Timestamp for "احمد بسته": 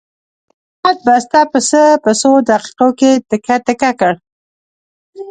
0.87-1.39